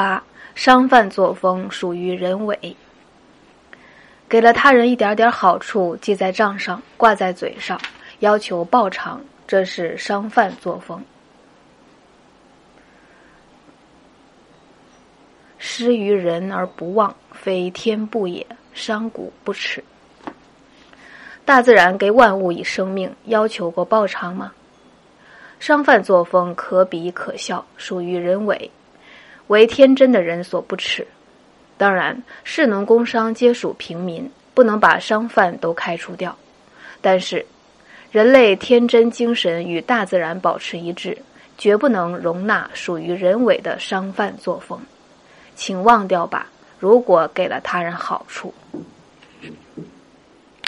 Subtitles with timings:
[0.00, 0.22] 八，
[0.54, 2.58] 商贩作风属于人为。
[4.30, 7.78] 给了他人一点点好处，记在账上，挂在嘴上，
[8.20, 11.04] 要求报偿，这是商贩作风。
[15.58, 19.84] 施于人而不忘，非天不也，商贾不耻。
[21.44, 24.50] 大自然给万物以生命，要求过报偿吗？
[25.58, 28.70] 商贩作风可比可笑，属于人为，
[29.50, 31.04] 为天真的人所不齿。
[31.76, 36.36] 当然，士农工商皆属平民，不能把商贩都开除掉。
[37.00, 37.44] 但是，
[38.12, 41.18] 人类天真精神与大自然保持一致，
[41.58, 44.78] 绝不能容纳属于人为的商贩作风。
[45.56, 46.46] 请忘掉吧，
[46.78, 48.54] 如果给了他人好处。